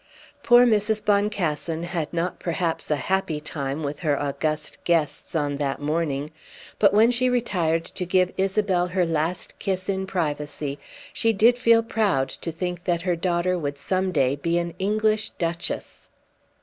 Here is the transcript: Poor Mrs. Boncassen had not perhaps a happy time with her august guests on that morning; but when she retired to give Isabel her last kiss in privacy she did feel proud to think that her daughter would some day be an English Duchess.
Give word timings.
Poor 0.41 0.65
Mrs. 0.65 1.05
Boncassen 1.05 1.83
had 1.83 2.11
not 2.11 2.39
perhaps 2.39 2.89
a 2.89 2.95
happy 2.95 3.39
time 3.39 3.83
with 3.83 3.99
her 3.99 4.19
august 4.19 4.83
guests 4.83 5.35
on 5.35 5.57
that 5.57 5.79
morning; 5.79 6.31
but 6.79 6.91
when 6.91 7.11
she 7.11 7.29
retired 7.29 7.85
to 7.85 8.03
give 8.03 8.33
Isabel 8.35 8.87
her 8.87 9.05
last 9.05 9.59
kiss 9.59 9.87
in 9.87 10.07
privacy 10.07 10.79
she 11.13 11.33
did 11.33 11.59
feel 11.59 11.83
proud 11.83 12.29
to 12.29 12.51
think 12.51 12.85
that 12.85 13.03
her 13.03 13.15
daughter 13.15 13.59
would 13.59 13.77
some 13.77 14.11
day 14.11 14.35
be 14.35 14.57
an 14.57 14.73
English 14.79 15.29
Duchess. 15.37 16.09